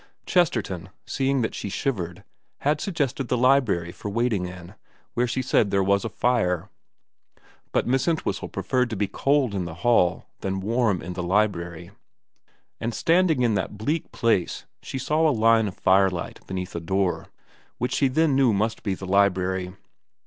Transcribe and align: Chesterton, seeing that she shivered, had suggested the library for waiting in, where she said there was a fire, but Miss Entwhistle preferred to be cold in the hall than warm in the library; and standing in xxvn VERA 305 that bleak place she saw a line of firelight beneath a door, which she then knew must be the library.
Chesterton, 0.25 0.89
seeing 1.05 1.41
that 1.41 1.53
she 1.53 1.69
shivered, 1.69 2.23
had 2.61 2.81
suggested 2.81 3.27
the 3.27 3.37
library 3.37 3.91
for 3.91 4.09
waiting 4.09 4.47
in, 4.47 4.73
where 5.13 5.27
she 5.27 5.43
said 5.43 5.69
there 5.69 5.83
was 5.83 6.03
a 6.03 6.09
fire, 6.09 6.69
but 7.71 7.85
Miss 7.85 8.07
Entwhistle 8.07 8.47
preferred 8.49 8.89
to 8.89 8.95
be 8.95 9.07
cold 9.07 9.53
in 9.53 9.65
the 9.65 9.75
hall 9.85 10.25
than 10.39 10.59
warm 10.59 11.03
in 11.03 11.13
the 11.13 11.21
library; 11.21 11.91
and 12.79 12.95
standing 12.95 13.43
in 13.43 13.51
xxvn 13.51 13.53
VERA 13.53 13.67
305 13.67 13.77
that 13.77 13.85
bleak 13.85 14.11
place 14.11 14.65
she 14.81 14.97
saw 14.97 15.29
a 15.29 15.29
line 15.29 15.67
of 15.67 15.75
firelight 15.77 16.39
beneath 16.47 16.73
a 16.73 16.79
door, 16.79 17.27
which 17.77 17.93
she 17.93 18.07
then 18.07 18.35
knew 18.35 18.51
must 18.53 18.81
be 18.81 18.95
the 18.95 19.05
library. 19.05 19.71